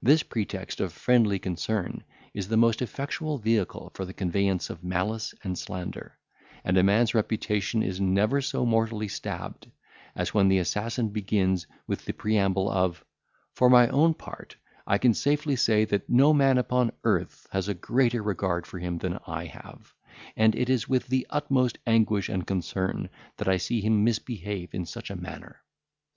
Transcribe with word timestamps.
This 0.00 0.22
pretext 0.22 0.78
of 0.80 0.92
friendly 0.92 1.40
concern 1.40 2.04
is 2.32 2.46
the 2.46 2.56
most 2.56 2.80
effectual 2.80 3.36
vehicle 3.38 3.90
for 3.94 4.04
the 4.04 4.14
conveyance 4.14 4.70
of 4.70 4.84
malice 4.84 5.34
and 5.42 5.58
slander; 5.58 6.16
and 6.62 6.78
a 6.78 6.84
man's 6.84 7.16
reputation 7.16 7.82
is 7.82 8.00
never 8.00 8.40
so 8.40 8.64
mortally 8.64 9.08
stabbed, 9.08 9.68
as 10.14 10.32
when 10.32 10.46
the 10.46 10.58
assassin 10.60 11.08
begins 11.08 11.66
with 11.88 12.04
the 12.04 12.12
preamble 12.12 12.70
of, 12.70 13.04
"For 13.54 13.68
my 13.68 13.88
own 13.88 14.14
part, 14.14 14.54
I 14.86 14.98
can 14.98 15.14
safely 15.14 15.56
say 15.56 15.84
that 15.86 16.08
no 16.08 16.32
man 16.32 16.58
upon 16.58 16.92
earth 17.02 17.48
has 17.50 17.66
a 17.66 17.74
greater 17.74 18.22
regard 18.22 18.68
for 18.68 18.78
him 18.78 18.98
than 18.98 19.18
I 19.26 19.46
have; 19.46 19.94
and 20.36 20.54
it 20.54 20.70
is 20.70 20.88
with 20.88 21.08
the 21.08 21.26
utmost 21.28 21.78
anguish 21.88 22.28
and 22.28 22.46
concern 22.46 23.08
that 23.36 23.48
I 23.48 23.56
see 23.56 23.80
him 23.80 24.04
misbehave 24.04 24.74
in 24.76 24.86
such 24.86 25.10
a 25.10 25.16
manner." 25.20 25.60